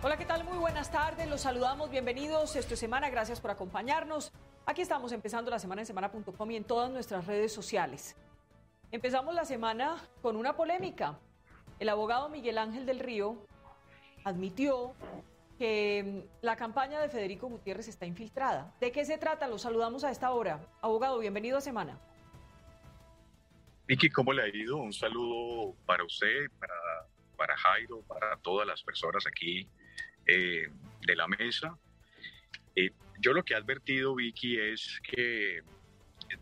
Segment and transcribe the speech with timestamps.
[0.00, 0.44] Hola, ¿qué tal?
[0.44, 1.28] Muy buenas tardes.
[1.28, 1.90] Los saludamos.
[1.90, 3.10] Bienvenidos esta semana.
[3.10, 4.32] Gracias por acompañarnos.
[4.64, 8.14] Aquí estamos empezando la semana en semana.com y en todas nuestras redes sociales.
[8.92, 11.18] Empezamos la semana con una polémica.
[11.80, 13.44] El abogado Miguel Ángel del Río
[14.22, 14.94] admitió
[15.58, 18.72] que mm, la campaña de Federico Gutiérrez está infiltrada.
[18.78, 19.48] ¿De qué se trata?
[19.48, 20.60] Los saludamos a esta hora.
[20.80, 21.98] Abogado, bienvenido a Semana.
[23.88, 24.76] Vicky, ¿cómo le ha ido?
[24.76, 26.74] Un saludo para usted, para,
[27.36, 29.68] para Jairo, para todas las personas aquí
[30.28, 30.68] eh,
[31.06, 31.76] de la mesa.
[32.76, 35.62] Eh, yo lo que he advertido, Vicky, es que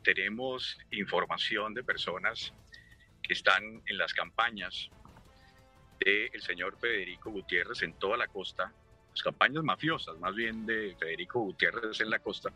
[0.03, 2.53] tenemos información de personas
[3.23, 4.91] que están en las campañas
[6.01, 8.73] del señor Federico Gutiérrez en toda la costa,
[9.11, 12.53] las campañas mafiosas, más bien de Federico Gutiérrez en la costa,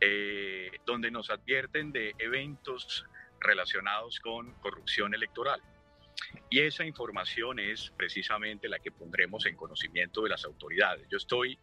[0.00, 3.04] eh, donde nos advierten de eventos
[3.40, 5.60] relacionados con corrupción electoral.
[6.48, 11.06] Y esa información es precisamente la que pondremos en conocimiento de las autoridades.
[11.10, 11.58] Yo estoy,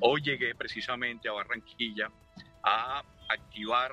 [0.00, 2.10] hoy llegué precisamente a Barranquilla
[2.62, 3.92] a activar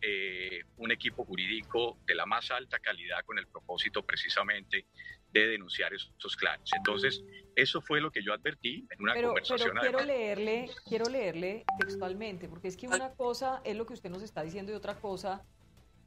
[0.00, 4.86] eh, un equipo jurídico de la más alta calidad con el propósito precisamente
[5.32, 6.70] de denunciar estos clanes.
[6.74, 7.22] Entonces,
[7.54, 9.70] eso fue lo que yo advertí en una conversación.
[9.80, 14.08] Pero quiero leerle, quiero leerle textualmente, porque es que una cosa es lo que usted
[14.08, 15.44] nos está diciendo y otra cosa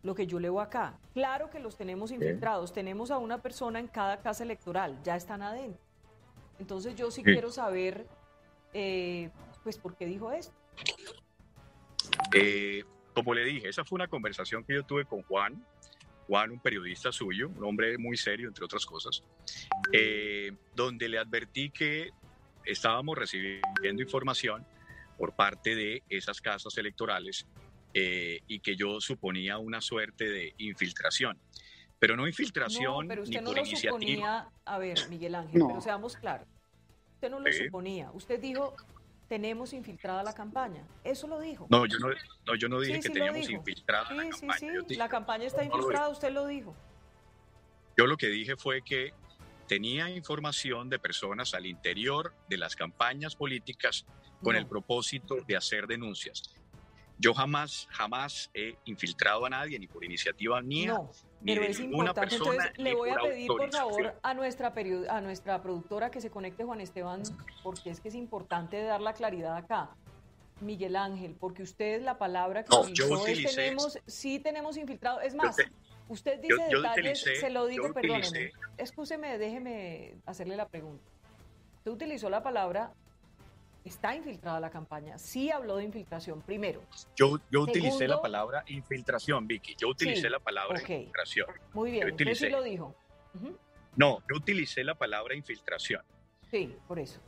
[0.03, 0.97] lo que yo leo acá.
[1.13, 5.41] Claro que los tenemos infiltrados, tenemos a una persona en cada casa electoral, ya están
[5.41, 5.81] adentro.
[6.59, 8.05] Entonces yo sí, quiero saber,
[8.73, 9.29] eh,
[9.63, 10.53] pues, ¿por qué dijo esto?
[12.33, 12.83] Eh,
[13.13, 15.65] como le dije, esa fue una conversación que yo tuve con Juan,
[16.27, 19.23] Juan, un periodista suyo, un hombre muy serio, entre otras cosas,
[19.91, 22.11] eh, donde le advertí que
[22.65, 24.65] estábamos recibiendo información
[25.17, 27.47] por parte de esas casas electorales
[27.93, 31.39] eh, y que yo suponía una suerte de infiltración.
[31.97, 33.91] Pero no infiltración pero usted ni no por lo iniciativa.
[33.91, 36.47] Suponía, a ver, Miguel Ángel, pero seamos claros.
[37.15, 38.09] Usted no lo suponía.
[38.13, 38.75] Usted dijo,
[39.27, 40.87] tenemos infiltrada la campaña.
[41.03, 41.67] Eso lo dijo.
[41.69, 42.07] No, yo no,
[42.45, 44.57] no, yo no dije que teníamos infiltrada la campaña.
[44.57, 46.75] Sí, sí, la campaña está infiltrada, usted lo dijo.
[47.97, 49.13] Yo lo que dije fue que
[49.67, 54.05] tenía información de personas al interior de las campañas políticas
[54.41, 56.43] con el propósito de hacer denuncias.
[57.21, 61.71] Yo jamás, jamás he infiltrado a nadie, ni por iniciativa mía, no, ni pero de
[61.71, 62.29] es ninguna importante.
[62.37, 62.51] persona.
[62.63, 66.29] Entonces, le voy a pedir, por favor, a nuestra, period- a nuestra productora que se
[66.29, 67.21] conecte, Juan Esteban,
[67.61, 69.89] porque es que es importante dar la claridad acá.
[70.61, 75.19] Miguel Ángel, porque usted la palabra que No, yo utilizó es tenemos, sí tenemos infiltrado.
[75.19, 75.69] Es más, te-
[76.07, 78.27] usted dice yo detalles, utilicé- se lo digo, perdóneme.
[78.27, 81.03] utilicé- Escúcheme, déjeme hacerle la pregunta.
[81.79, 82.93] Usted utilizó la palabra,
[83.89, 85.17] está infiltrada la campaña.
[85.17, 86.81] Sí habló de infiltración, primero.
[87.15, 89.75] Yo, yo utilicé la palabra infiltración, Vicky.
[89.77, 91.47] Yo utilicé Sí, la palabra infiltración.
[91.73, 92.95] Muy bien, usted sí lo dijo.
[93.35, 93.57] Ujú,
[93.95, 96.03] No, yo utilicé la palabra infiltración.
[96.49, 97.19] Sí, por eso.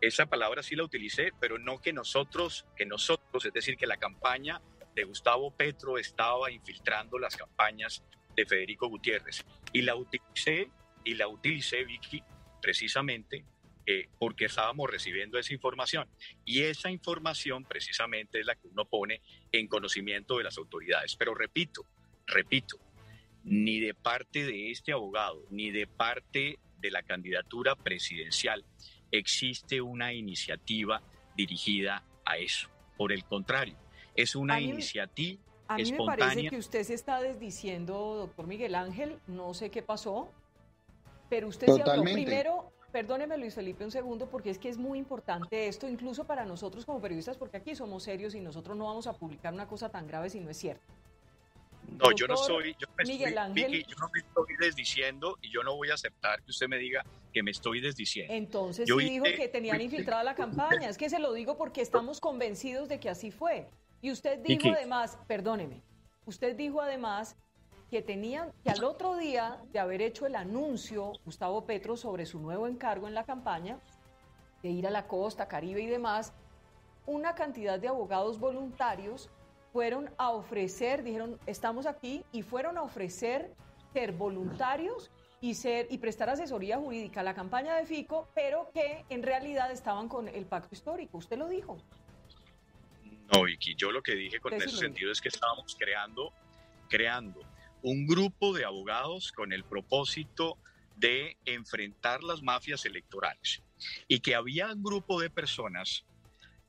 [0.00, 3.96] Esa palabra sí la utilicé, pero no que nosotros, que nosotros, es decir, que la
[3.96, 4.60] campaña
[4.94, 8.02] de Gustavo Petro estaba infiltrando las campañas
[8.34, 9.44] de Federico Gutiérrez.
[9.72, 10.70] Y la utilicé,
[11.04, 12.22] y la utilicé, Vicky,
[12.60, 13.44] precisamente
[13.86, 16.08] eh, porque estábamos recibiendo esa información.
[16.44, 19.20] Y esa información precisamente es la que uno pone
[19.52, 21.14] en conocimiento de las autoridades.
[21.16, 21.86] Pero repito,
[22.26, 22.78] repito,
[23.44, 28.64] ni de parte de este abogado, ni de parte de la candidatura presidencial
[29.12, 31.00] existe una iniciativa
[31.36, 32.68] dirigida a eso.
[32.96, 33.76] Por el contrario,
[34.16, 38.46] es una A mí- iniciativa A mí me parece que usted se está desdiciendo, doctor
[38.46, 40.32] Miguel Ángel, no sé qué pasó,
[41.28, 42.02] pero usted sí habló.
[42.02, 46.44] Primero, perdóneme Luis Felipe un segundo, porque es que es muy importante esto, incluso para
[46.44, 49.88] nosotros como periodistas, porque aquí somos serios y nosotros no vamos a publicar una cosa
[49.90, 50.84] tan grave si no es cierto.
[51.88, 53.72] No, yo no soy, yo, me Miguel estoy, Ángel.
[53.72, 56.78] Vicky, yo no me estoy desdiciendo y yo no voy a aceptar que usted me
[56.78, 58.32] diga que me estoy desdiciendo.
[58.34, 60.88] Entonces Yo sí dijo que tenían infiltrada la campaña.
[60.88, 63.68] Es que se lo digo porque estamos convencidos de que así fue.
[64.02, 64.68] Y usted dijo Vicky.
[64.70, 65.82] además, perdóneme,
[66.26, 67.36] usted dijo además
[67.90, 72.40] que tenían que al otro día de haber hecho el anuncio Gustavo Petro sobre su
[72.40, 73.78] nuevo encargo en la campaña,
[74.62, 76.32] de ir a la costa, Caribe y demás,
[77.06, 79.30] una cantidad de abogados voluntarios
[79.72, 83.54] fueron a ofrecer, dijeron, estamos aquí, y fueron a ofrecer
[83.92, 85.10] ser voluntarios
[85.40, 89.70] y ser y prestar asesoría jurídica a la campaña de Fico, pero que en realidad
[89.70, 91.18] estaban con el pacto histórico.
[91.18, 91.76] Usted lo dijo.
[93.32, 96.32] No, Vicky, yo lo que dije con ese sentido es que estábamos creando,
[96.88, 97.40] creando
[97.86, 100.58] un grupo de abogados con el propósito
[100.96, 103.62] de enfrentar las mafias electorales
[104.08, 106.04] y que había un grupo de personas,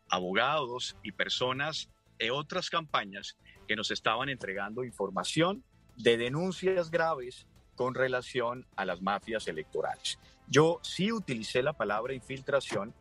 [0.09, 3.35] abogados y personas de otras campañas
[3.67, 5.63] que nos estaban entregando información
[5.95, 10.19] de denuncias graves con relación a las mafias electorales.
[10.47, 12.93] Yo sí utilicé la palabra infiltración,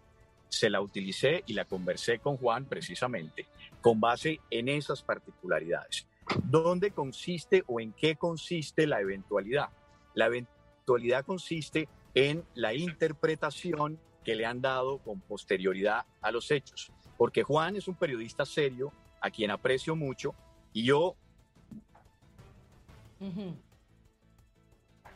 [0.48, 3.46] se la utilicé y la conversé con Juan precisamente
[3.82, 6.06] con base en esas particularidades.
[6.44, 9.68] ¿Dónde consiste o en qué consiste la eventualidad?
[10.14, 16.90] La eventualidad consiste en la interpretación que le han dado con posterioridad a los hechos.
[17.16, 20.34] Porque Juan es un periodista serio, a quien aprecio mucho,
[20.72, 21.14] y yo...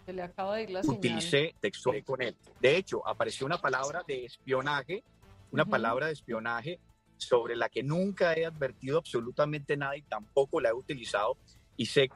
[0.06, 2.36] Se le acaba de ir la utilicé textual con él.
[2.60, 5.04] De hecho, apareció una palabra de espionaje,
[5.52, 6.80] una palabra de espionaje
[7.20, 11.36] sobre la que nunca he advertido absolutamente nada y tampoco la he utilizado
[11.76, 12.10] y sé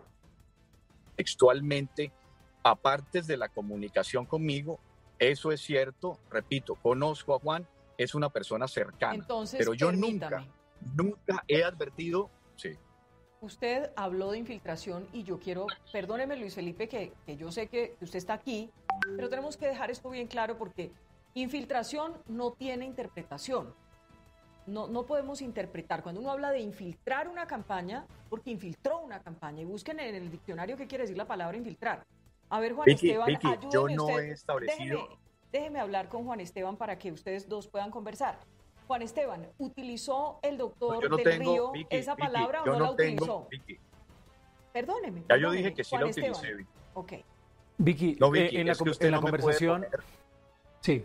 [1.16, 2.12] textualmente,
[2.62, 4.80] aparte de la comunicación conmigo,
[5.18, 10.44] eso es cierto, repito, conozco a Juan, es una persona cercana, pero yo nunca,
[10.96, 12.70] nunca he advertido, sí.
[13.40, 17.96] Usted habló de infiltración y yo quiero, perdóneme Luis Felipe, que, que yo sé que
[18.00, 18.70] usted está aquí,
[19.16, 20.90] pero tenemos que dejar esto bien claro porque
[21.34, 23.74] infiltración no tiene interpretación.
[24.66, 26.02] No, no, podemos interpretar.
[26.02, 30.31] Cuando uno habla de infiltrar una campaña, porque infiltró una campaña, y busquen en el
[30.31, 32.05] diccionario qué quiere decir la palabra infiltrar.
[32.49, 35.19] A ver, Juan Esteban, ayúdeme yo no he establecido...
[35.52, 38.38] Déjeme, hablar con Juan Esteban para que ustedes dos puedan conversar.
[38.88, 43.49] Juan Esteban, ¿utilizó el doctor del Río esa palabra o no, la utilizó?
[44.72, 45.22] Perdóneme.
[45.28, 46.70] Ya yo dije que sí la utilicé, Vicky.
[46.94, 47.12] Ok.
[47.78, 49.87] Vicky, eh, en, la, en la conversación...
[50.81, 51.05] Sí,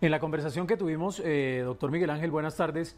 [0.00, 2.96] en la conversación que tuvimos, eh, doctor Miguel Ángel, buenas tardes.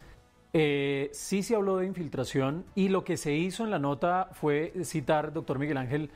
[0.53, 4.73] Eh, sí se habló de infiltración y lo que se hizo en la nota fue
[4.85, 6.11] citar, doctor Miguel Ángel,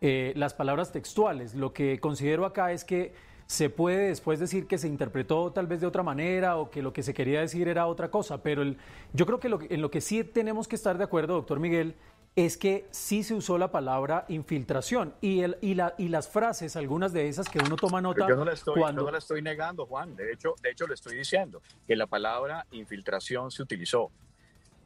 [0.00, 1.54] eh, las palabras textuales.
[1.54, 3.14] Lo que considero acá es que
[3.46, 6.92] se puede después decir que se interpretó tal vez de otra manera o que lo
[6.92, 8.76] que se quería decir era otra cosa, pero el,
[9.14, 11.96] yo creo que, lo, en lo que sí tenemos que estar de acuerdo, doctor Miguel,
[12.38, 16.76] es que sí se usó la palabra infiltración y, el, y, la, y las frases,
[16.76, 18.28] algunas de esas que uno toma nota.
[18.28, 19.02] yo no la estoy, cuando...
[19.02, 20.14] no la estoy negando, Juan.
[20.14, 24.12] De hecho, de hecho, le estoy diciendo que la palabra infiltración se utilizó,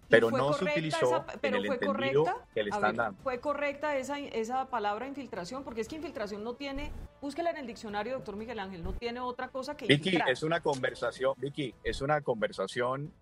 [0.09, 3.23] pero no se utilizó pero en el fue correcta, que le están dando.
[3.23, 5.63] ¿Fue correcta esa, esa palabra infiltración?
[5.63, 6.91] Porque es que infiltración no tiene,
[7.21, 10.61] búsquela en el diccionario, doctor Miguel Ángel, no tiene otra cosa que Vicky, es una
[10.61, 13.13] conversación, Vicky, es una conversación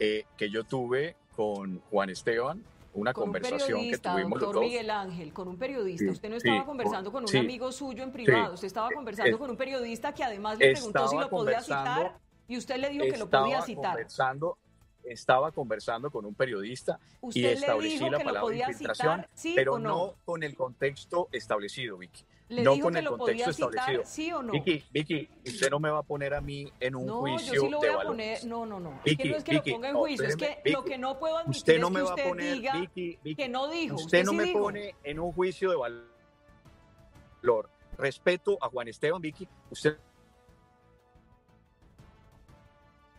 [0.00, 5.48] eh, que yo tuve con Juan Esteban una conversación que tuvimos doctor Miguel Ángel, con
[5.48, 6.10] un periodista.
[6.10, 9.56] usted no estaba conversando con un amigo suyo en privado, usted estaba conversando con un
[9.56, 13.28] periodista que además le preguntó si lo podía citar y usted le dijo que lo
[13.28, 13.92] podía citar.
[13.92, 14.58] Conversando,
[15.04, 16.98] estaba conversando con un periodista
[17.32, 20.14] y establecí la palabra infiltración, pero no?
[20.24, 22.24] con el contexto establecido, Vicky.
[22.48, 24.02] No con el contexto establecido.
[24.04, 24.52] ¿Sí o no?
[24.52, 27.54] Vicky, Vicky, usted no me va a poner a mí en un juicio.
[27.54, 28.44] No, yo sí lo voy a poner.
[28.44, 29.00] No, no, no.
[29.04, 31.38] es que no es que lo ponga en juicio, es que lo que no puedo
[31.38, 32.90] admitir usted no me es que usted poner, diga
[33.36, 33.96] que no dijo.
[33.96, 37.70] Usted, no me pone en un juicio de valor.
[37.96, 39.48] Respeto a Juan Esteban, Vicky.
[39.70, 39.98] Usted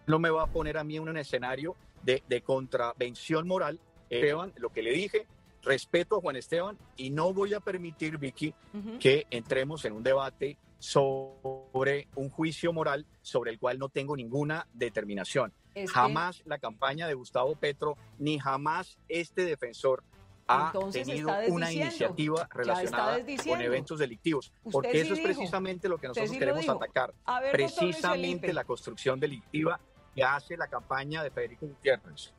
[0.08, 3.80] no me va a poner a mí en un escenario de, de contravención moral.
[4.10, 5.28] Esteban, lo que le dije,
[5.64, 8.54] respeto a Juan Esteban y no voy a permitir, Vicky,
[9.00, 14.68] que entremos en un debate sobre un juicio moral sobre el cual no tengo ninguna
[14.74, 15.54] determinación.
[15.88, 20.04] jamás la campaña de Gustavo Petro ni jamás este defensor
[20.50, 26.36] ha tenido una iniciativa relacionada con eventos delictivos, porque eso es precisamente lo que nosotros
[26.38, 27.14] queremos atacar,
[27.52, 29.80] precisamente la construcción delictiva
[30.16, 32.34] que hace la campaña de Federico Gutiérrez.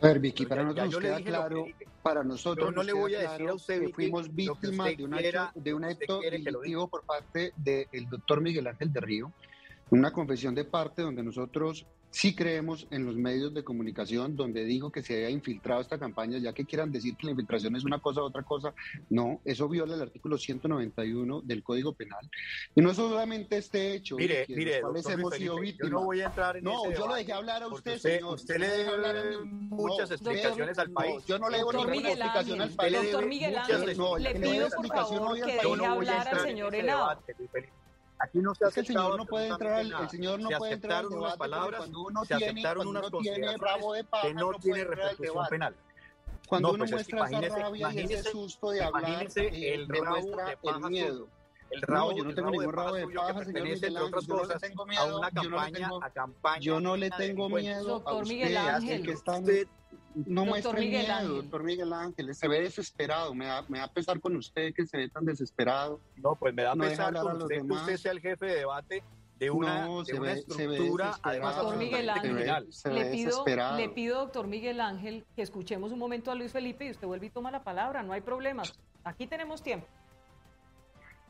[0.00, 1.66] A ver, Vicky, para nosotros nos queda claro,
[2.02, 5.50] para nosotros no le voy a decir a usted que fuimos víctimas de, un acto,
[5.54, 9.32] de un acto delictivo por parte del doctor Miguel Ángel de Río,
[9.90, 11.86] una confesión de parte donde nosotros
[12.16, 16.38] sí creemos en los medios de comunicación donde dijo que se había infiltrado esta campaña,
[16.38, 18.72] ya que quieran decir que la infiltración es una cosa u otra cosa.
[19.10, 22.26] No, eso viola el artículo 191 del Código Penal.
[22.74, 25.92] Y no es solamente este hecho, mire, mire, hemos sido víctimas.
[25.92, 28.36] Yo no voy a entrar en No, yo lo dejé hablar a usted, señor.
[28.36, 31.22] Usted le debe muchas explicaciones al país.
[31.26, 32.94] yo no le debo ninguna explicación al país.
[32.94, 37.18] Doctor Miguel Ángel, le pido por favor que deje hablar al señor Henao.
[38.18, 40.72] Aquí no se es que el señor no puede entrar al, el señor no puede
[40.72, 44.26] entrar al debate palabras, cuando uno se tiene, aceptaron unas uno tiene rabo de paja,
[44.26, 45.76] que no, no tiene repercusión penal.
[46.48, 50.58] Cuando no, uno pues muestra esa rabia y ese susto de hablar, eh, el demuestra
[50.62, 51.28] el miedo.
[51.68, 54.44] El rabo, no, yo no tengo ningún rabo de paja, señor Miguel Ángel, yo no
[54.46, 56.60] le tengo miedo, a una campaña, a campaña.
[56.60, 59.40] Yo no le tengo miedo a usted, que está
[60.24, 62.34] no muestre Miguel miedo, doctor Miguel Ángel.
[62.34, 63.34] Se ve desesperado.
[63.34, 66.00] Me da, me da pesar con usted que se ve tan desesperado.
[66.16, 69.02] No, pues me da pesar con usted que usted sea el jefe de debate
[69.38, 72.36] de una, no, de una ve, estructura, además doctor Miguel Ángel,
[72.90, 73.44] le pido,
[73.76, 77.26] le pido, doctor Miguel Ángel, que escuchemos un momento a Luis Felipe y usted vuelve
[77.26, 78.62] y toma la palabra, no hay problema.
[79.04, 79.86] Aquí tenemos tiempo.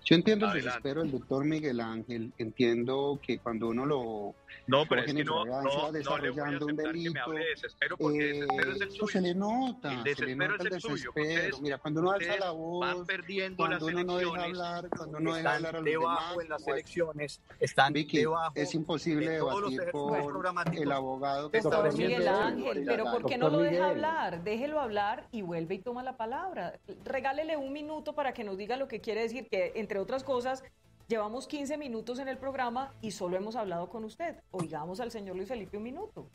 [0.07, 4.35] Yo entiendo el desespero del doctor Miguel Ángel, entiendo que cuando uno lo
[4.69, 8.73] no, pero es que no, no, desarrollando un delito, que me desespero porque el desespero
[8.73, 9.07] es el suyo.
[9.09, 11.59] Se le nota, el desespero se le nota es el, desespero.
[11.61, 15.35] Mira, cuando uno alza la voz, van perdiendo cuando uno no deja hablar, cuando uno
[15.35, 19.83] deja hablar a los debajo demás, en las elecciones, están Vicky, debajo es imposible debatir
[19.93, 20.19] por
[20.73, 24.43] el abogado que está Miguel Ángel, pero ¿por qué no lo deja hablar?
[24.43, 26.79] Déjelo hablar y vuelve y toma la palabra.
[27.05, 30.63] Regálele un minuto para que nos diga lo que quiere decir, que entre otras cosas
[31.09, 34.35] Llevamos 15 minutos en el programa y solo hemos hablado con usted.
[34.51, 36.29] Oigamos al señor Luis Felipe un minuto.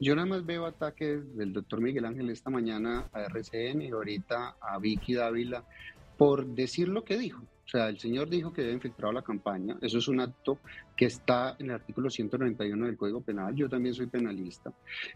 [0.00, 4.56] Yo nada más veo ataques del doctor Miguel Ángel esta mañana a RCN y ahorita
[4.58, 5.64] a Vicky Dávila
[6.16, 7.42] por decir lo que dijo.
[7.64, 9.78] O sea, el señor dijo que debe infiltrar la campaña.
[9.80, 10.58] Eso es un acto
[10.96, 13.54] que está en el artículo 191 del Código Penal.
[13.54, 14.72] Yo también soy penalista.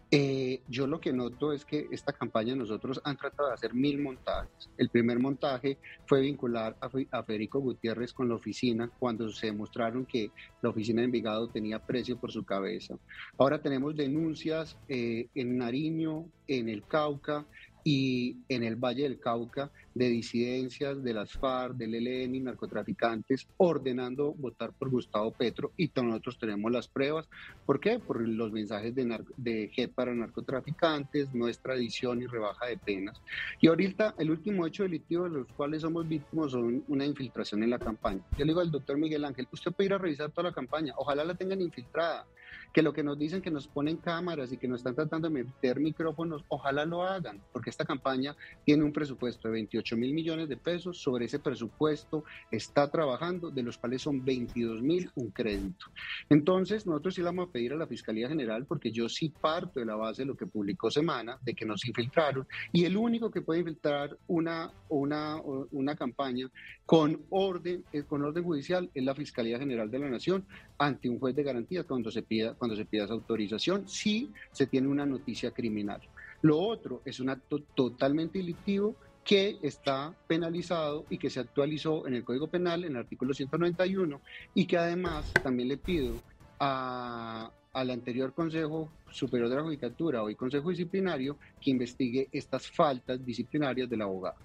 [0.09, 4.01] Eh, yo lo que noto es que esta campaña nosotros han tratado de hacer mil
[4.01, 4.69] montajes.
[4.77, 10.31] El primer montaje fue vincular a, Federico Gutiérrez con la oficina cuando se demostraron que
[10.61, 12.97] la oficina de Envigado tenía precio por su cabeza.
[13.37, 17.45] Ahora tenemos denuncias eh, en Nariño, en el Cauca,
[17.83, 24.33] y en el Valle del Cauca de disidencias de las FARC, del ELN, narcotraficantes, ordenando
[24.33, 27.27] votar por Gustavo Petro y nosotros tenemos las pruebas.
[27.65, 27.99] ¿Por qué?
[27.99, 33.21] Por los mensajes de, de JET para narcotraficantes, nuestra edición y rebaja de penas.
[33.59, 37.71] Y ahorita el último hecho delictivo de los cuales somos víctimas son una infiltración en
[37.71, 38.21] la campaña.
[38.37, 40.93] Yo le digo al doctor Miguel Ángel, usted puede ir a revisar toda la campaña,
[40.97, 42.25] ojalá la tengan infiltrada
[42.73, 45.43] que lo que nos dicen que nos ponen cámaras y que nos están tratando de
[45.43, 50.49] meter micrófonos, ojalá lo hagan, porque esta campaña tiene un presupuesto de 28 mil millones
[50.49, 55.87] de pesos, sobre ese presupuesto está trabajando, de los cuales son 22 mil un crédito.
[56.29, 59.79] Entonces, nosotros sí le vamos a pedir a la Fiscalía General, porque yo sí parto
[59.79, 63.31] de la base de lo que publicó Semana, de que nos infiltraron, y el único
[63.31, 66.49] que puede infiltrar una, una, una campaña
[66.85, 70.45] con orden, eh, con orden judicial es la Fiscalía General de la Nación
[70.77, 74.67] ante un juez de garantías cuando se pida cuando se pida esa autorización, si se
[74.67, 76.01] tiene una noticia criminal.
[76.41, 82.13] Lo otro es un acto totalmente delictivo que está penalizado y que se actualizó en
[82.13, 84.21] el Código Penal, en el artículo 191,
[84.53, 86.15] y que además también le pido
[86.59, 87.51] al
[87.91, 94.01] anterior Consejo Superior de la Judicatura, hoy Consejo Disciplinario, que investigue estas faltas disciplinarias del
[94.01, 94.37] abogado.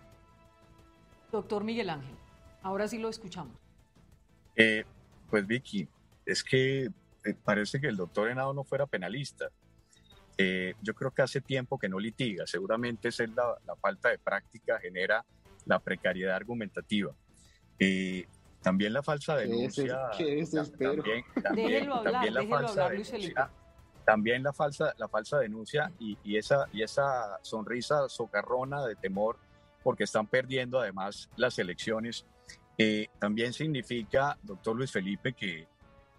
[1.31, 2.16] Doctor Miguel Ángel,
[2.62, 3.57] ahora sí lo escuchamos.
[4.57, 4.85] Eh,
[5.31, 5.87] pues Vicky,
[6.26, 6.90] es que
[7.45, 9.49] parece que el doctor Henao no fuera penalista.
[10.38, 14.19] Eh, yo creo que hace tiempo que no litiga, seguramente es la, la falta de
[14.19, 15.25] práctica genera
[15.67, 17.12] la precariedad argumentativa.
[17.79, 18.26] Eh,
[18.62, 20.11] también la falsa denuncia.
[20.11, 20.47] también,
[21.43, 23.50] también, también, la falsa denuncia,
[24.05, 29.38] también la falsa, la falsa denuncia y, y, esa, y esa sonrisa socarrona de temor
[29.83, 32.25] porque están perdiendo además las elecciones.
[33.19, 35.69] también significa, doctor Luis Felipe, que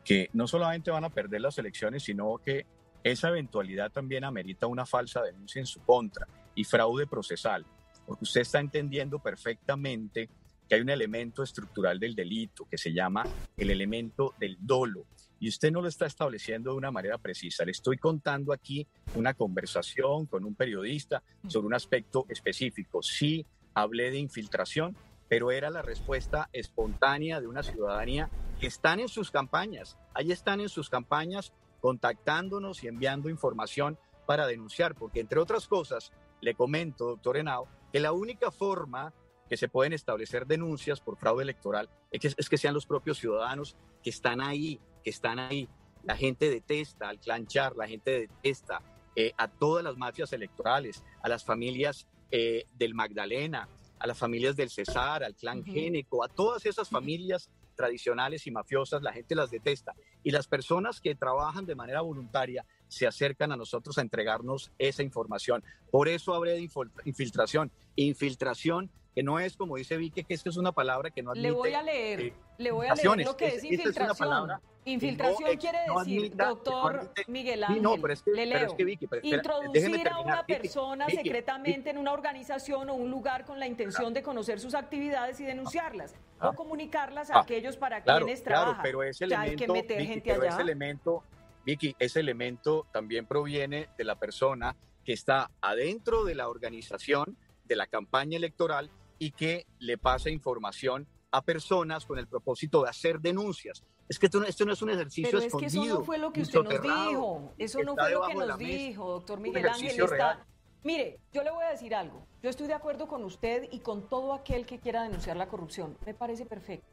[0.03, 2.65] que no solamente van a perder las elecciones, sino que
[3.03, 7.65] esa eventualidad también amerita una falsa denuncia en su contra y fraude procesal,
[8.05, 10.29] porque usted está entendiendo perfectamente
[10.67, 13.23] que hay un elemento estructural del delito que se llama
[13.57, 15.05] el elemento del dolo.
[15.39, 17.65] Y usted no lo está estableciendo de una manera precisa.
[17.65, 23.03] Le estoy contando aquí una conversación con un periodista sobre un aspecto específico.
[23.03, 24.95] Sí hablé de infiltración,
[25.27, 28.29] pero era la respuesta espontánea de una ciudadanía
[28.67, 34.95] están en sus campañas, ahí están en sus campañas contactándonos y enviando información para denunciar,
[34.95, 39.13] porque entre otras cosas, le comento, doctor Henao, que la única forma
[39.49, 43.17] que se pueden establecer denuncias por fraude electoral es que, es que sean los propios
[43.17, 45.67] ciudadanos que están ahí, que están ahí.
[46.03, 48.81] La gente detesta al clan Char, la gente detesta
[49.15, 54.55] eh, a todas las mafias electorales, a las familias eh, del Magdalena, a las familias
[54.55, 59.51] del Cesar, al clan Génico, a todas esas familias tradicionales y mafiosas, la gente las
[59.51, 59.93] detesta.
[60.23, 65.03] Y las personas que trabajan de manera voluntaria se acercan a nosotros a entregarnos esa
[65.03, 65.63] información.
[65.91, 66.69] Por eso hablé de
[67.05, 67.71] infiltración.
[67.95, 71.31] Infiltración que no es como dice Vicky, que es que es una palabra que no
[71.31, 71.47] admite.
[71.47, 74.51] Le voy a leer, eh, le voy a leer lo que es, infiltración.
[74.85, 78.75] infiltración quiere decir, doctor Miguel Ángel, no, pero es que, le leo,
[79.21, 84.23] introducir a una persona secretamente en una organización o un lugar con la intención de
[84.23, 86.55] conocer sus actividades y denunciarlas o ah.
[86.55, 88.81] comunicarlas a ah, aquellos para quienes trabajan.
[88.81, 90.49] pero ese elemento, hay que meter gente allá.
[90.49, 91.23] ese elemento,
[91.65, 97.75] Vicky, ese elemento también proviene de la persona que está adentro de la organización, de
[97.75, 98.89] la campaña electoral
[99.19, 103.83] y que le pasa información a personas con el propósito de hacer denuncias.
[104.07, 106.17] Es que esto no, esto no es un ejercicio Pero es que eso no fue
[106.17, 107.53] lo que usted nos dijo.
[107.57, 109.99] Eso no fue lo que nos dijo, doctor Miguel Ángel.
[109.99, 110.45] Está,
[110.83, 112.27] Mire, yo le voy a decir algo.
[112.41, 115.97] Yo estoy de acuerdo con usted y con todo aquel que quiera denunciar la corrupción.
[116.05, 116.91] Me parece perfecto.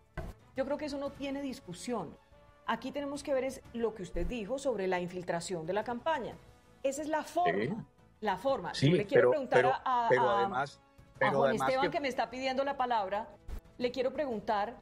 [0.56, 2.16] Yo creo que eso no tiene discusión.
[2.66, 6.36] Aquí tenemos que ver es lo que usted dijo sobre la infiltración de la campaña.
[6.84, 7.84] Esa es la forma.
[8.20, 8.74] La forma.
[8.74, 10.80] Sí, le quiero preguntar a, además,
[11.28, 12.00] Juan Esteban, que...
[12.00, 13.28] me está pidiendo la palabra,
[13.78, 14.76] le quiero preguntar.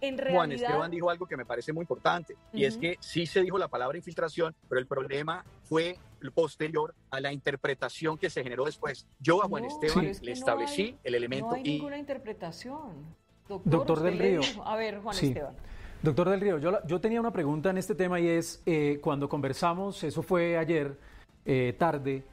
[0.00, 3.26] En realidad, Juan Esteban dijo algo que me parece muy importante, y es que sí
[3.26, 5.96] se dijo la palabra infiltración, pero el problema fue
[6.32, 9.06] posterior a la interpretación que se generó después.
[9.20, 11.48] Yo a Juan Esteban le establecí el elemento.
[11.48, 13.14] No hay ninguna interpretación.
[13.48, 14.40] Doctor, del Río.
[14.64, 15.54] A ver, Juan Esteban.
[16.02, 19.26] Doctor del Río, yo, yo tenía una pregunta en este tema y es, eh, cuando
[19.28, 20.98] conversamos, eso fue ayer
[21.46, 22.24] eh, tarde,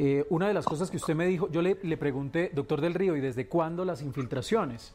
[0.00, 2.94] eh, una de las cosas que usted me dijo, yo le, le pregunté, doctor del
[2.94, 4.94] Río, ¿y desde cuándo las infiltraciones?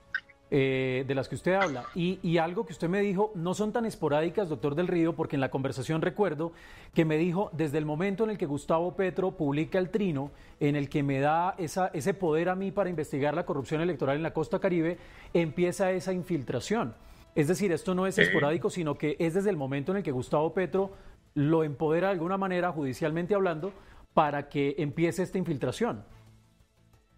[0.49, 1.85] de las que usted habla.
[1.95, 5.35] Y, y, algo que usted me dijo, no son tan esporádicas, doctor del Río, porque
[5.35, 6.51] en la conversación recuerdo
[6.93, 10.29] que me dijo, desde el momento en el que Gustavo Petro publica el trino,
[10.59, 14.17] en el que me da esa, ese poder a mí para investigar la corrupción electoral
[14.17, 14.99] en la costa caribe,
[15.33, 16.93] empieza esa infiltración.
[17.33, 20.11] Es decir, esto no es esporádico, sino que es desde el momento en el que
[20.11, 20.91] Gustavo Petro
[21.33, 23.73] lo empodera de alguna manera, judicialmente hablando,
[24.13, 26.05] para que empiece esta infiltración.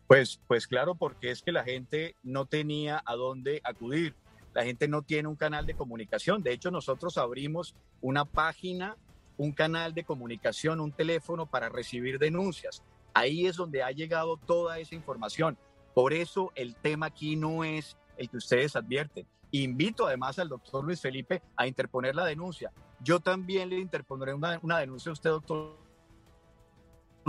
[0.08, 4.16] Pues, pues claro, porque es que la gente no tenía a dónde acudir.
[4.54, 6.44] La gente no tiene un canal de comunicación.
[6.44, 8.96] De hecho, nosotros abrimos una página,
[9.38, 12.84] un canal de comunicación, un teléfono para recibir denuncias.
[13.14, 15.58] Ahí es donde ha llegado toda esa información.
[15.94, 19.25] Por eso el tema aquí no es el que ustedes advierten.
[19.52, 22.72] Invito además al doctor Luis Felipe a interponer la denuncia.
[23.02, 25.85] Yo también le interpondré una, una denuncia a usted, doctor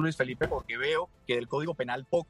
[0.02, 2.28] Luis Felipe, porque veo que del Código Penal poco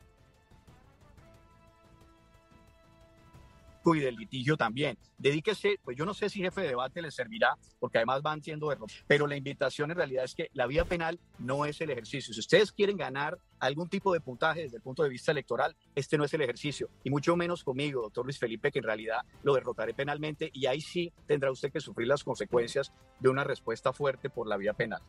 [3.94, 4.98] y del litigio también.
[5.18, 8.72] Dedíquese, pues yo no sé si jefe de debate le servirá, porque además van siendo
[8.72, 12.34] errores, pero la invitación en realidad es que la vía penal no es el ejercicio.
[12.34, 16.18] Si ustedes quieren ganar algún tipo de puntaje desde el punto de vista electoral, este
[16.18, 19.54] no es el ejercicio, y mucho menos conmigo, doctor Luis Felipe, que en realidad lo
[19.54, 24.30] derrotaré penalmente, y ahí sí tendrá usted que sufrir las consecuencias de una respuesta fuerte
[24.30, 25.02] por la vía penal.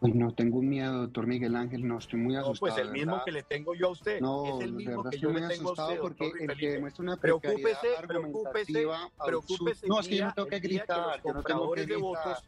[0.00, 2.54] Pues no tengo miedo, doctor Miguel Ángel, no estoy muy asustado.
[2.54, 4.18] No, pues el mismo que le tengo yo a usted.
[4.18, 7.16] No, es el mismo que yo le tengo a usted, porque el que demuestra una
[7.18, 8.86] preocúpese, preocúpese,
[9.22, 9.86] preocúpese.
[9.86, 12.38] No, es que yo no tengo que gritar, yo no tengo que gritar.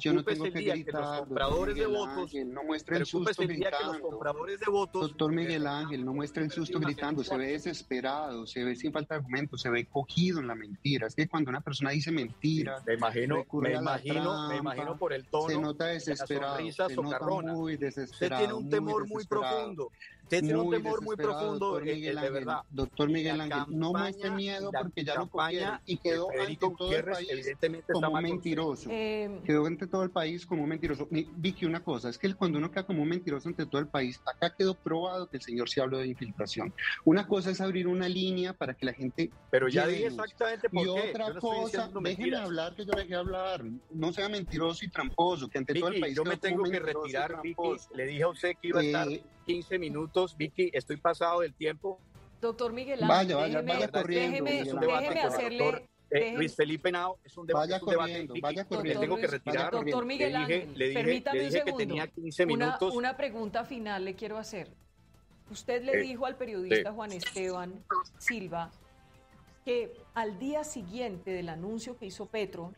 [0.00, 3.92] Yo no tengo que gritar, los compradores de votos, no muestre el susto gritando.
[3.92, 8.46] los compradores de votos, doctor Miguel Ángel, no muestre el susto gritando, se ve desesperado,
[8.46, 11.06] se ve sin falta de argumentos, se ve cogido en la mentira.
[11.06, 15.26] Es que cuando una persona dice mentiras, me imagino, me imagino, me imagino por el
[15.26, 18.12] tono, se nota desesperado, se nota muy desesperado.
[18.12, 19.90] Usted tiene un temor muy profundo.
[20.22, 22.62] Usted tiene un temor muy profundo, doctor eh, Miguel Ángel, de verdad.
[22.70, 27.04] Doctor Miguel Ángel, no muestre miedo porque ya lo cogieron y quedó ante todo el
[27.04, 28.88] país evidentemente como mentiroso.
[28.90, 31.08] Eh, quedó ante todo el país como un mentiroso.
[31.10, 34.20] Vicky, una cosa, es que cuando uno queda como un mentiroso ante todo el país,
[34.26, 36.72] acá quedó probado que el señor se habló de infiltración.
[37.04, 39.30] Una cosa es abrir una línea para que la gente...
[39.50, 43.64] Pero ya dije exactamente por y otra cosa, déjenme hablar que yo dejé hablar.
[43.90, 46.16] No sea mentiroso y tramposo, que ante todo el país...
[46.16, 47.62] yo me tengo que retirar, Vicky.
[47.94, 49.08] Le dije a usted que iba a estar
[49.46, 49.78] 15 eh,
[50.12, 50.36] minutos.
[50.36, 51.98] Vicky, estoy pasado del tiempo.
[52.40, 54.44] Doctor Miguel Ángel, vaya, vaya, vaya corriendo.
[54.44, 55.88] Déjeme, déjeme hacerle...
[56.14, 57.70] Eh, Luis Felipe Nao es un debate.
[57.70, 59.00] Vaya corriendo, vaya corriendo.
[59.00, 59.72] tengo que retirar.
[59.72, 61.78] Doctor Miguel Ángel, le dije, permítame le dije un segundo.
[61.78, 62.94] que tenía 15 minutos.
[62.94, 64.68] Una, una, pregunta final le quiero hacer.
[65.50, 67.82] Usted le dijo al periodista Juan Esteban
[68.18, 68.70] Silva
[69.64, 72.74] que al día siguiente del anuncio que hizo Petro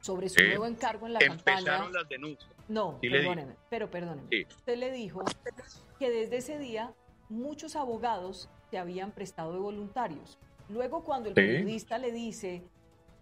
[0.00, 1.90] sobre su nuevo encargo en la empezaron campaña.
[1.92, 2.50] las denuncias.
[2.68, 4.46] No, perdóneme, pero perdóneme.
[4.48, 5.22] Usted le dijo
[5.98, 6.92] que desde ese día
[7.28, 10.38] muchos abogados se habían prestado de voluntarios
[10.70, 12.62] Luego cuando el periodista le dice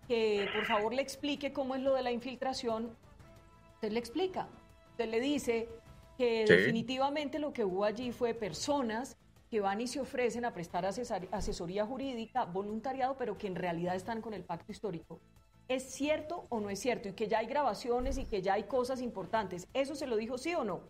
[0.07, 2.95] que por favor le explique cómo es lo de la infiltración,
[3.75, 4.49] usted le explica.
[4.91, 5.69] Usted le dice
[6.19, 9.17] que definitivamente lo que hubo allí fue personas
[9.51, 14.21] que van y se ofrecen a prestar asesoría jurídica, voluntariado, pero que en realidad están
[14.21, 15.19] con el pacto histórico.
[15.69, 17.11] ¿Es cierto o no es cierto?
[17.11, 19.69] Y que ya hay grabaciones y que ya hay cosas importantes.
[19.75, 20.81] ¿Eso se lo dijo sí o no?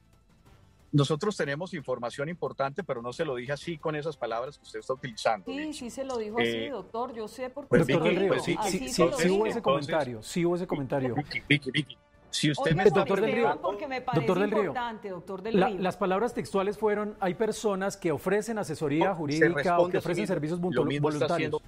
[0.93, 4.79] Nosotros tenemos información importante, pero no se lo dije así con esas palabras que usted
[4.79, 5.45] está utilizando.
[5.47, 7.12] Sí, sí se lo dijo así, eh, doctor.
[7.12, 7.79] Yo sé por qué.
[7.79, 10.23] doctor Del pues sí, sí, sí, sí, hubo ese comentario.
[10.23, 11.17] Sí hubo ese comentario.
[11.49, 11.99] Vicky, Vicky,
[12.31, 15.43] Si usted me está doctor del Río, porque me parece doctor del Río, importante, doctor
[15.43, 15.79] del Río.
[15.81, 21.61] las palabras textuales fueron: hay personas que ofrecen asesoría jurídica o que ofrecen servicios voluntarios.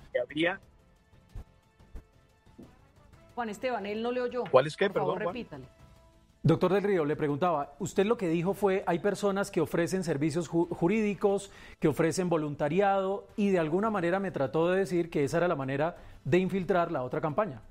[3.41, 4.45] Juan Esteban, él no le oyó.
[4.51, 4.91] ¿Cuál es qué?
[4.91, 5.65] Por Perdón, favor, repítale.
[6.43, 10.47] Doctor del Río, le preguntaba, usted lo que dijo fue, hay personas que ofrecen servicios
[10.47, 15.49] jurídicos, que ofrecen voluntariado, y de alguna manera me trató de decir que esa era
[15.49, 17.63] la manera de infiltrar la otra campaña.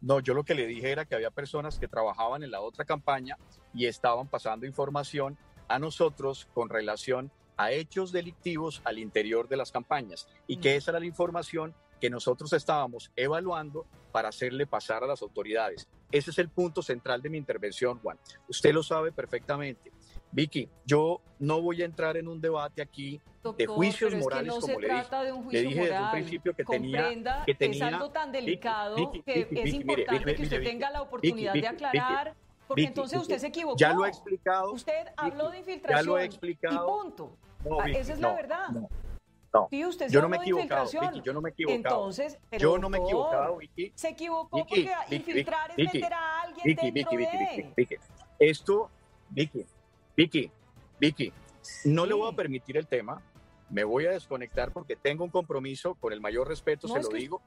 [0.00, 2.84] No, yo lo que le dije era que había personas que trabajaban en la otra
[2.84, 3.38] campaña
[3.72, 9.70] y estaban pasando información a nosotros con relación a hechos delictivos al interior de las
[9.70, 10.78] campañas y que mm.
[10.78, 15.88] esa era la información que nosotros estábamos evaluando para hacerle pasar a las autoridades.
[16.12, 18.18] Ese es el punto central de mi intervención, Juan.
[18.46, 19.90] Usted lo sabe perfectamente.
[20.30, 23.22] Vicky, yo no voy a entrar en un debate aquí
[23.56, 25.16] de juicios morales como le dije.
[25.24, 28.30] De un juicio le dije desde un principio que tenía, que tenía es algo tan
[28.32, 32.34] delicado que es importante que usted tenga la oportunidad de aclarar.
[32.68, 33.78] Porque entonces usted se equivocó.
[33.78, 34.72] Ya lo he explicado.
[34.72, 36.04] Usted habló de infiltración.
[36.04, 36.86] Ya lo he explicado.
[36.86, 37.36] Y punto.
[37.80, 38.68] Ah, esa es la verdad.
[38.68, 38.90] No,
[39.86, 41.96] usted yo no me he equivocado, Vicky, yo no me he equivocado.
[41.96, 43.92] Entonces, yo no me he equivocado, Vicky.
[43.94, 47.72] Se equivocó porque infiltrar es meter a alguien Vicky, dentro Vicky, de...
[47.76, 47.96] Vicky,
[48.38, 48.90] Esto,
[49.30, 49.66] Vicky,
[50.16, 50.50] Vicky,
[50.98, 51.32] Vicky,
[51.84, 53.22] no le voy a permitir el tema.
[53.70, 57.42] Me voy a desconectar porque tengo un compromiso, con el mayor respeto se lo digo.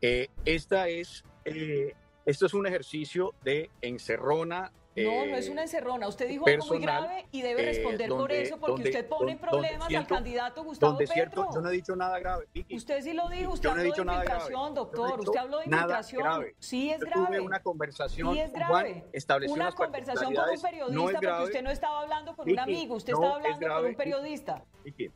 [0.00, 1.94] Eh, esta es, eh,
[2.26, 6.08] esto es un ejercicio de encerrona no, no es una encerrona.
[6.08, 9.38] Usted dijo algo muy grave y debe eh, responder por eso, porque usted pone en
[9.38, 11.14] problemas al candidato Gustavo Petro.
[11.14, 12.46] Cierto, yo no he dicho nada grave.
[12.70, 15.20] Usted sí lo dijo, usted habló de infiltración, doctor.
[15.20, 16.46] usted habló de infiltración.
[16.58, 17.26] Sí es grave.
[17.26, 19.04] tuve una conversación sí es grave.
[19.48, 23.36] una conversación con un periodista, porque usted no estaba hablando con un amigo, usted estaba
[23.36, 24.64] hablando con un periodista.
[24.84, 25.10] Vicky,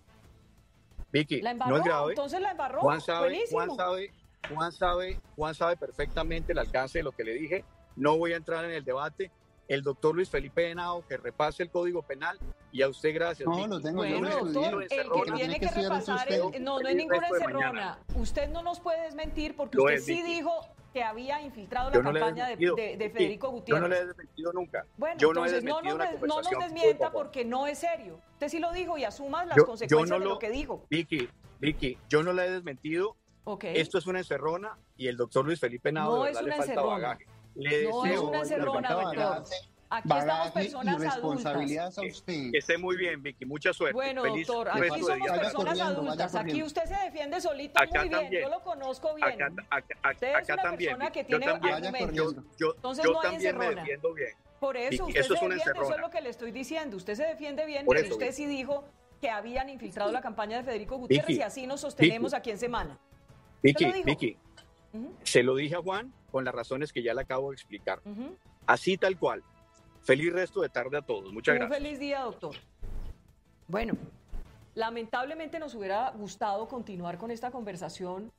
[1.10, 2.08] Vicky, la embarró, no es grave.
[2.10, 2.80] entonces la embarró.
[2.80, 4.12] Juan sabe, Juan sabe,
[4.48, 7.64] Juan sabe, Juan sabe perfectamente el alcance de lo que le dije.
[7.96, 9.30] No voy a entrar en el debate
[9.68, 12.38] el doctor Luis Felipe Henao que repase el Código Penal
[12.72, 13.48] y a usted gracias.
[13.48, 14.44] No, lo tengo bueno, yo.
[14.46, 16.28] Doctor, el que tiene que repasar,
[16.60, 17.98] no, no es ninguna encerrona.
[18.14, 20.50] Usted no nos puede desmentir porque usted sí dijo
[20.92, 23.82] que había infiltrado la campaña de, de, Federico Gutiérrez.
[23.82, 24.86] Yo no le he desmentido nunca.
[24.96, 28.20] Bueno, entonces no, no, no, nos desmienta porque no es serio.
[28.34, 30.86] Usted sí lo dijo y asuma las consecuencias de lo que dijo.
[30.90, 33.16] Vicky, Vicky, yo no le he desmentido.
[33.46, 33.76] Okay.
[33.76, 37.18] Esto es una encerrona y el doctor Luis Felipe Nado no es una encerrona
[37.54, 39.44] no es una encerrona, doctor.
[39.90, 41.98] Aquí estamos personas adultas.
[41.98, 42.50] A usted.
[42.50, 43.44] Que esté muy bien, Vicky.
[43.44, 43.94] Mucha suerte.
[43.94, 46.34] Bueno, doctor, aquí somos personas adultas.
[46.34, 48.30] Aquí usted se defiende solito muy bien.
[48.42, 49.40] Yo lo conozco bien.
[49.40, 52.34] Acá, acá, usted es una también, persona que tiene argumentos.
[52.58, 54.30] Yo, Entonces no hay también me defiendo bien.
[54.58, 56.96] Por eso, usted se defiende, eso es lo que le estoy diciendo.
[56.96, 58.84] Usted se defiende bien, pero usted sí dijo
[59.20, 62.98] que habían infiltrado la campaña de Federico Gutiérrez y así nos sostenemos aquí en semana.
[63.62, 64.36] Vicky, Vicky,
[65.22, 68.00] se lo dije a Juan con las razones que ya le acabo de explicar.
[68.66, 69.42] Así tal cual.
[70.02, 71.32] Feliz resto de tarde a todos.
[71.32, 71.78] Muchas gracias.
[71.78, 72.56] Un feliz día, doctor.
[73.68, 73.94] Bueno,
[74.74, 78.30] lamentablemente nos hubiera gustado continuar con esta conversación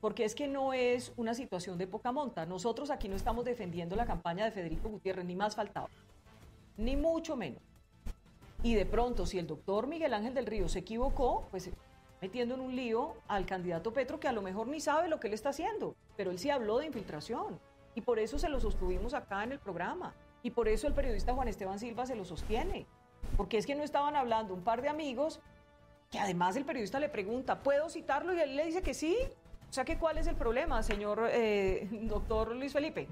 [0.00, 2.46] porque es que no es una situación de poca monta.
[2.46, 5.88] Nosotros aquí no estamos defendiendo la campaña de Federico Gutiérrez, ni más faltaba,
[6.76, 7.62] ni mucho menos.
[8.62, 11.70] Y de pronto, si el doctor Miguel Ángel del Río se equivocó, pues
[12.20, 15.28] metiendo en un lío al candidato Petro que a lo mejor ni sabe lo que
[15.28, 17.58] él está haciendo, pero él sí habló de infiltración
[17.94, 21.34] y por eso se lo sostuvimos acá en el programa y por eso el periodista
[21.34, 22.86] Juan Esteban Silva se lo sostiene,
[23.36, 25.40] porque es que no estaban hablando un par de amigos
[26.10, 28.34] que además el periodista le pregunta, ¿puedo citarlo?
[28.34, 29.16] Y él le dice que sí.
[29.68, 33.06] O sea, que ¿cuál es el problema, señor eh, doctor Luis Felipe?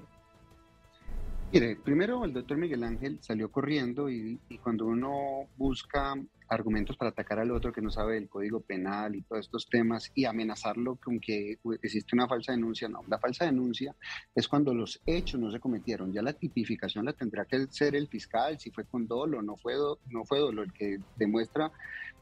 [1.51, 6.15] Mire, primero el doctor Miguel Ángel salió corriendo y, y cuando uno busca
[6.49, 10.11] argumentos para atacar al otro que no sabe el código penal y todos estos temas
[10.15, 12.87] y amenazarlo con que existe una falsa denuncia.
[12.87, 13.95] No, la falsa denuncia
[14.33, 16.13] es cuando los hechos no se cometieron.
[16.13, 19.73] Ya la tipificación la tendrá que ser el fiscal, si fue con dolo, no fue,
[20.09, 21.71] no fue dolo, el que demuestra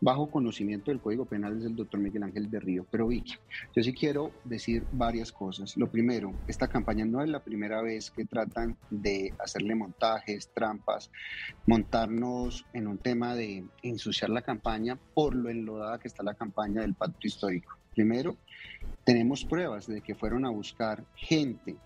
[0.02, 2.86] bajo conocimiento del Código Penal es el doctor Miguel Ángel de Río.
[2.92, 3.36] Pero Vicky,
[3.76, 5.76] yo sí quiero decir varias cosas.
[5.78, 11.12] Lo primero, esta campaña no es la primera vez que tratan de hacerle montajes, trampas,
[11.66, 16.82] montarnos en un tema de ensuciar la campaña por lo enlodada que está la campaña
[16.82, 17.78] del pacto histórico.
[17.94, 18.38] Primero,
[19.06, 21.78] tenemos pruebas de que fueron a buscar gente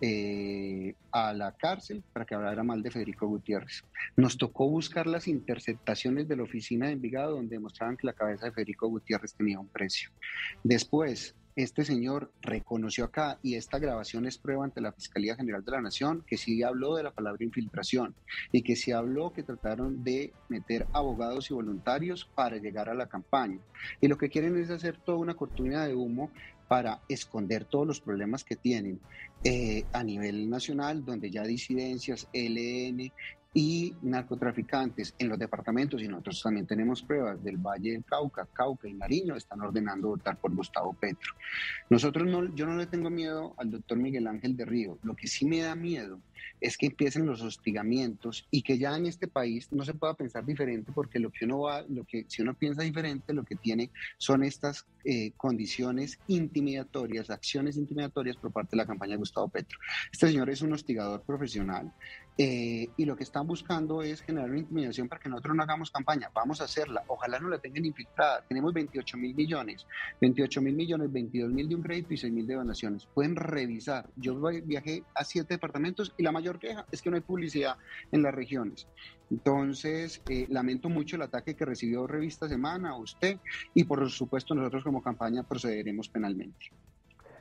[0.00, 3.84] eh, a la cárcel para que hablara mal de Federico Gutiérrez.
[4.16, 8.46] Nos tocó buscar las interceptaciones de la oficina de Envigado donde demostraban que la cabeza
[8.46, 10.10] de Federico Gutiérrez tenía un precio.
[10.62, 15.70] Después, este señor reconoció acá, y esta grabación es prueba ante la Fiscalía General de
[15.70, 18.16] la Nación, que sí habló de la palabra infiltración
[18.50, 23.06] y que sí habló que trataron de meter abogados y voluntarios para llegar a la
[23.06, 23.60] campaña.
[24.00, 26.32] Y lo que quieren es hacer toda una cortina de humo
[26.68, 29.00] para esconder todos los problemas que tienen
[29.42, 33.12] eh, a nivel nacional, donde ya disidencias, LN
[33.56, 38.88] y narcotraficantes en los departamentos, y nosotros también tenemos pruebas del Valle del Cauca, Cauca
[38.88, 41.32] y Nariño, están ordenando votar por Gustavo Petro.
[41.88, 45.28] Nosotros no, yo no le tengo miedo al doctor Miguel Ángel de Río, lo que
[45.28, 46.20] sí me da miedo
[46.60, 50.44] es que empiecen los hostigamientos y que ya en este país no se pueda pensar
[50.44, 53.90] diferente porque lo que uno va, lo que si uno piensa diferente, lo que tiene
[54.18, 59.78] son estas eh, condiciones intimidatorias, acciones intimidatorias por parte de la campaña de Gustavo Petro.
[60.10, 61.92] Este señor es un hostigador profesional
[62.36, 65.90] eh, y lo que están buscando es generar una intimidación para que nosotros no hagamos
[65.90, 66.30] campaña.
[66.34, 67.04] Vamos a hacerla.
[67.06, 68.42] Ojalá no la tengan infiltrada.
[68.48, 69.86] Tenemos 28 mil millones,
[70.20, 73.06] 28 mil millones, 22 mil de un crédito y 6 mil de donaciones.
[73.06, 74.08] Pueden revisar.
[74.16, 77.76] Yo viajé a siete departamentos y la mayor queja es que no hay publicidad
[78.10, 78.88] en las regiones.
[79.30, 83.38] Entonces, eh, lamento mucho el ataque que recibió Revista Semana, usted,
[83.74, 86.70] y por supuesto nosotros como campaña procederemos penalmente.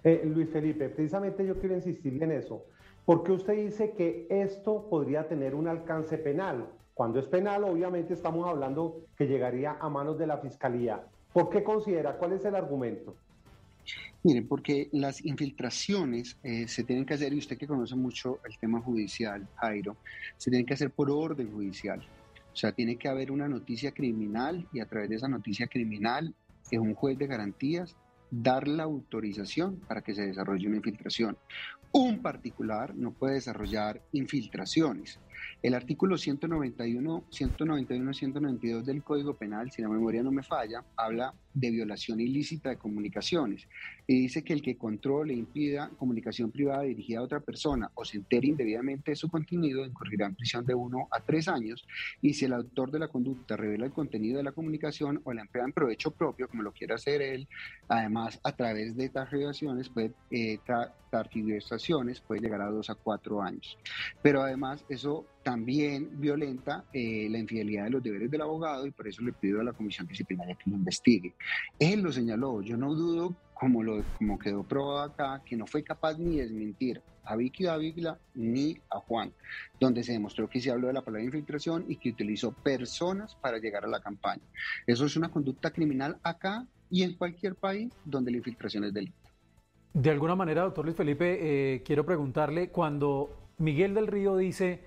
[0.04, 2.66] Eh, Luis Felipe, precisamente yo quiero insistirle en eso.
[3.06, 6.68] ¿Por qué usted dice que esto podría tener un alcance penal?
[6.94, 11.04] Cuando es penal, obviamente estamos hablando que llegaría a manos de la Fiscalía.
[11.34, 12.18] ¿Por qué considera?
[12.18, 13.16] ¿Cuál es el argumento?
[14.24, 18.58] Miren, porque las infiltraciones eh, se tienen que hacer, y usted que conoce mucho el
[18.58, 19.98] tema judicial, Jairo,
[20.38, 22.00] se tienen que hacer por orden judicial.
[22.54, 26.34] O sea, tiene que haber una noticia criminal y a través de esa noticia criminal,
[26.72, 27.96] es un juez de garantías
[28.32, 31.38] dar la autorización para que se desarrolle una infiltración.
[31.92, 35.20] Un particular no puede desarrollar infiltraciones.
[35.62, 41.34] El artículo 191, 191, 192 del Código Penal, si la memoria no me falla, habla
[41.54, 43.68] de violación ilícita de comunicaciones
[44.08, 48.18] y dice que el que controle, impida comunicación privada dirigida a otra persona o se
[48.18, 51.86] entere indebidamente de su contenido incurrirá en prisión de uno a tres años
[52.22, 55.42] y si el autor de la conducta revela el contenido de la comunicación o la
[55.42, 57.48] emplea en provecho propio, como lo quiera hacer él,
[57.88, 60.60] además a través de estas revelaciones puede eh,
[62.26, 63.78] puede llegar a dos a cuatro años.
[64.22, 69.08] Pero además eso también violenta eh, la infidelidad de los deberes del abogado y por
[69.08, 71.34] eso le pido a la comisión disciplinaria que lo investigue.
[71.78, 75.84] Él lo señaló, yo no dudo, como, lo, como quedó probado acá, que no fue
[75.84, 79.32] capaz ni de desmentir a Vicky Dávila ni a Juan,
[79.80, 83.60] donde se demostró que se habló de la palabra infiltración y que utilizó personas para
[83.60, 84.44] llegar a la campaña.
[84.88, 89.18] Eso es una conducta criminal acá y en cualquier país donde la infiltración es delito.
[89.94, 91.38] De alguna manera, doctor Luis Felipe,
[91.76, 94.82] eh, quiero preguntarle, cuando Miguel del Río dice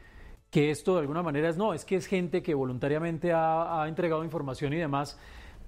[0.56, 4.24] que esto de alguna manera es, no, es que es gente que voluntariamente ha, entregado
[4.24, 5.18] información y demás,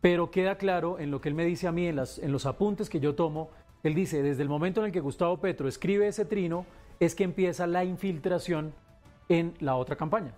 [0.00, 2.98] pero queda claro en lo que él me dice a mí, en, los apuntes que
[2.98, 3.50] yo tomo,
[3.82, 6.64] él dice, desde el momento en el que Gustavo Petro escribe ese trino,
[7.00, 8.72] es que empieza la infiltración
[9.28, 10.32] en la otra campaña.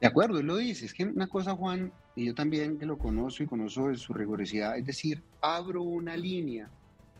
[0.00, 0.86] De acuerdo, él lo dice.
[0.86, 4.14] Es que una cosa, Juan, y yo también que lo conozco y conozco de su
[4.14, 6.70] rigurosidad, es decir, abro una línea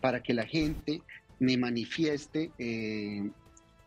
[0.00, 1.02] para que la gente
[1.38, 3.30] me manifieste eh,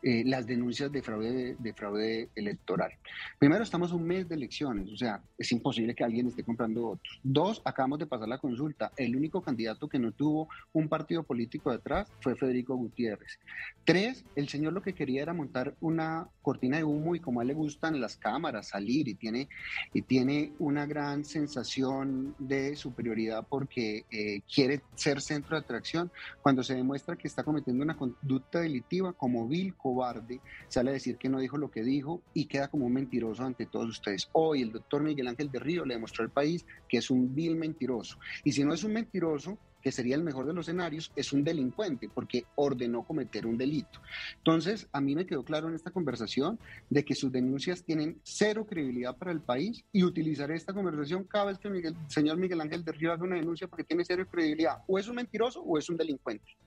[0.08, 2.92] eh, las denuncias de fraude, de, fraude electoral.
[3.40, 7.20] Primero, estamos un mes de elecciones, o sea, es imposible que alguien esté comprando votos.
[7.24, 8.92] Dos, acabamos de pasar la consulta.
[8.98, 13.40] El único candidato que no tuvo un partido político detrás fue Federico Gutiérrez.
[13.84, 17.44] Tres, el señor lo que quería era montar una cortina de humo y como a
[17.44, 19.50] él le gustan las cámaras, salir y tiene,
[19.92, 26.12] y tiene una gran sensación de superioridad porque eh, quiere ser centro de atracción,
[26.44, 31.18] cuando se demuestra que está cometiendo una conducta delictiva como vil, cobarde, sale a decir
[31.18, 34.28] que no dijo lo que dijo y queda como un mentiroso ante todos ustedes.
[34.34, 37.56] Hoy el doctor Miguel Ángel de Río le demostró al país que es un vil
[37.56, 38.18] mentiroso.
[38.44, 41.44] Y si no es un mentiroso, que sería el mejor de los escenarios, es un
[41.44, 44.02] delincuente porque ordenó cometer un delito.
[44.38, 46.58] Entonces, a mí me quedó claro en esta conversación
[46.90, 51.46] de que sus denuncias tienen cero credibilidad para el país y utilizaré esta conversación cada
[51.46, 54.78] vez que el señor Miguel Ángel de Río haga una denuncia porque tiene cero credibilidad.
[54.88, 56.58] O es un mentiroso o es un delincuente.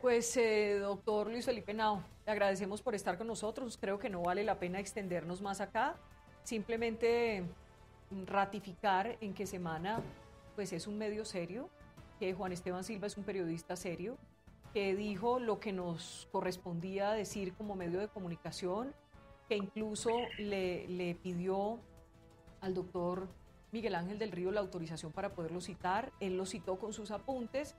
[0.00, 3.78] Pues, eh, doctor Luis Felipe Nao, le agradecemos por estar con nosotros.
[3.80, 5.96] Creo que no vale la pena extendernos más acá.
[6.42, 7.44] Simplemente
[8.26, 10.00] ratificar en que Semana
[10.54, 11.70] pues, es un medio serio,
[12.20, 14.16] que Juan Esteban Silva es un periodista serio,
[14.74, 18.94] que dijo lo que nos correspondía decir como medio de comunicación,
[19.48, 21.80] que incluso le pidió
[22.60, 23.28] al doctor
[23.72, 26.12] Miguel Ángel del Río la autorización para poderlo citar.
[26.20, 27.74] Él lo citó con sus apuntes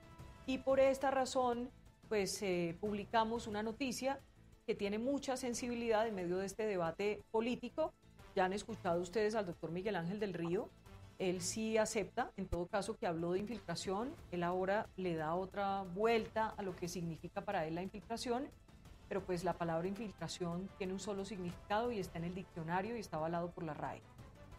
[0.46, 1.70] y por esta razón
[2.08, 4.20] pues eh, publicamos una noticia
[4.66, 7.92] que tiene mucha sensibilidad en medio de este debate político.
[8.34, 10.68] Ya han escuchado ustedes al doctor Miguel Ángel del Río.
[11.18, 14.10] Él sí acepta, en todo caso, que habló de infiltración.
[14.30, 18.48] Él ahora le da otra vuelta a lo que significa para él la infiltración.
[19.08, 23.00] Pero pues la palabra infiltración tiene un solo significado y está en el diccionario y
[23.00, 24.02] está avalado por la RAE.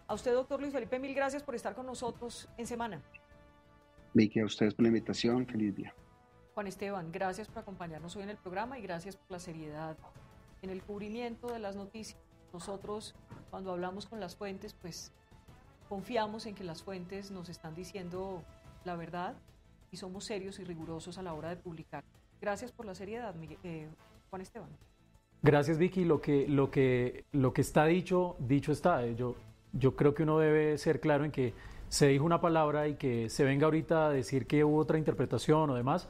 [0.07, 3.01] A usted, doctor Luis Felipe, mil gracias por estar con nosotros en semana.
[4.15, 5.45] Vicky, a ustedes por la invitación.
[5.45, 5.93] Feliz día.
[6.59, 9.95] Juan Esteban, gracias por acompañarnos hoy en el programa y gracias por la seriedad
[10.61, 12.19] en el cubrimiento de las noticias.
[12.51, 13.15] Nosotros,
[13.49, 15.13] cuando hablamos con las fuentes, pues
[15.87, 18.43] confiamos en que las fuentes nos están diciendo
[18.83, 19.37] la verdad
[19.89, 22.03] y somos serios y rigurosos a la hora de publicar.
[22.41, 23.87] Gracias por la seriedad, eh,
[24.29, 24.69] Juan Esteban.
[25.41, 26.03] Gracias, Vicky.
[26.03, 29.07] Lo que, lo que, lo que está dicho, dicho está.
[29.07, 29.37] Yo,
[29.71, 31.53] yo creo que uno debe ser claro en que
[31.87, 35.69] se dijo una palabra y que se venga ahorita a decir que hubo otra interpretación
[35.69, 36.09] o demás,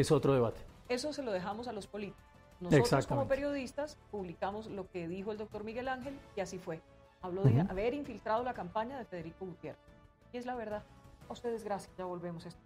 [0.00, 0.60] es otro debate.
[0.88, 2.22] Eso se lo dejamos a los políticos.
[2.60, 6.80] Nosotros como periodistas publicamos lo que dijo el doctor Miguel Ángel y así fue.
[7.20, 9.80] Habló de haber infiltrado la campaña de Federico Gutiérrez.
[10.32, 10.82] Y es la verdad.
[11.28, 11.94] A ustedes gracias.
[11.98, 12.60] Ya volvemos a esto.